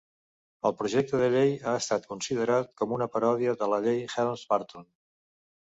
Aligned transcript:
El 0.69 0.71
projecte 0.79 1.19
de 1.23 1.27
llei 1.35 1.53
ha 1.55 1.75
estat 1.81 2.09
considerat 2.15 2.73
com 2.81 2.97
una 2.99 3.09
paròdia 3.17 3.55
de 3.61 3.73
la 3.75 3.83
llei 3.87 4.05
Helms-Burton. 4.17 4.93